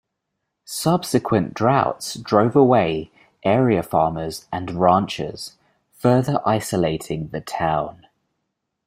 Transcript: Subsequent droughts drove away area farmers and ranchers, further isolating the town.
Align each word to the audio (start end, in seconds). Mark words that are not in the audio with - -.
Subsequent 0.65 1.53
droughts 1.53 2.15
drove 2.15 2.55
away 2.55 3.11
area 3.43 3.83
farmers 3.83 4.47
and 4.51 4.71
ranchers, 4.79 5.57
further 5.91 6.41
isolating 6.43 7.27
the 7.27 7.39
town. 7.41 8.07